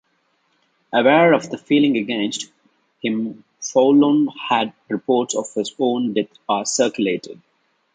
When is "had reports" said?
4.49-5.35